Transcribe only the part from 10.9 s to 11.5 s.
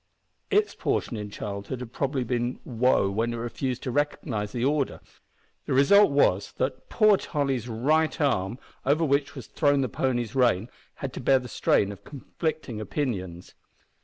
had to bear the